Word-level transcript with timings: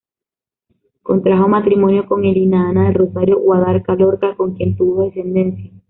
Contrajo 1.03 1.47
matrimonio 1.47 2.07
con 2.07 2.25
Elina 2.25 2.69
Ana 2.69 2.85
del 2.85 2.95
Rosario 2.95 3.37
Guarda 3.39 3.93
Lorca, 3.93 4.35
con 4.35 4.55
quien 4.55 4.75
tuvo 4.75 5.03
descendencia. 5.05 5.69